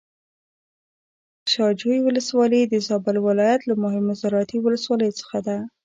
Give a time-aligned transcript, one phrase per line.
[1.51, 5.57] شاه جوی ولسوالي د زابل ولايت له مهمو زراعتي ولسواليو څخه ده.